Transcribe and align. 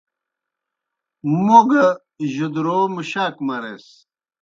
مو 1.43 1.43
(مُوڙوْ) 1.45 1.61
گہ 1.69 1.85
جُدرو 2.33 2.79
مُشاک 2.95 3.35
مریس 3.47 3.85